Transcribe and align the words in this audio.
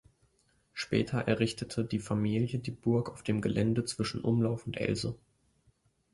Später 0.73 1.27
errichtete 1.27 1.85
die 1.85 1.99
Familie 1.99 2.57
die 2.57 2.71
Burg 2.71 3.11
auf 3.11 3.21
dem 3.21 3.39
Gelände 3.39 3.85
zwischen 3.85 4.21
Umlauf 4.21 4.65
und 4.65 4.77
Else. 4.77 5.15